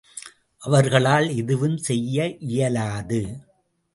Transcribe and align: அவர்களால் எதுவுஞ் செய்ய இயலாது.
அவர்களால் 0.61 1.27
எதுவுஞ் 1.31 1.77
செய்ய 1.79 2.27
இயலாது. 2.47 3.21